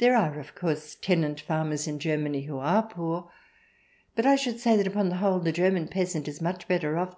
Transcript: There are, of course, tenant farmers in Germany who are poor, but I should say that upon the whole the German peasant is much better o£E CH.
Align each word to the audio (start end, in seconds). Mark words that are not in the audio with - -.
There 0.00 0.14
are, 0.14 0.38
of 0.38 0.54
course, 0.54 0.96
tenant 0.96 1.40
farmers 1.40 1.86
in 1.88 1.98
Germany 1.98 2.42
who 2.42 2.58
are 2.58 2.82
poor, 2.82 3.30
but 4.14 4.26
I 4.26 4.36
should 4.36 4.60
say 4.60 4.76
that 4.76 4.86
upon 4.86 5.08
the 5.08 5.16
whole 5.16 5.40
the 5.40 5.50
German 5.50 5.88
peasant 5.88 6.28
is 6.28 6.42
much 6.42 6.68
better 6.68 6.96
o£E 6.96 7.08
CH. 7.08 7.12